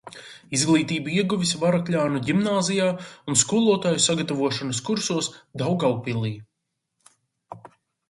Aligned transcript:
Izglītību 0.57 1.11
ieguvis 1.17 1.51
Varakļānu 1.63 2.21
ģimnāzijā 2.31 2.89
un 3.35 3.39
skolotāju 3.43 4.03
sagatavošanas 4.09 4.83
kursos 4.91 5.33
Daugavpilī. 5.65 6.37